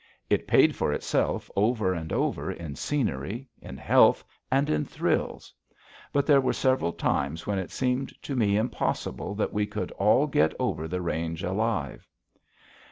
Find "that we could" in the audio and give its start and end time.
9.35-9.91